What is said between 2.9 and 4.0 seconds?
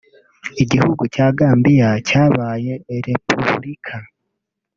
repubulika